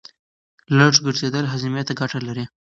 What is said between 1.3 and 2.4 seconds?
هاضمې ته ګټه